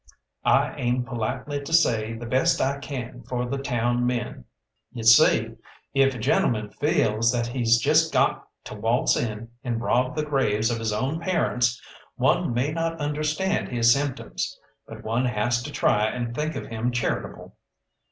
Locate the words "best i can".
2.25-3.21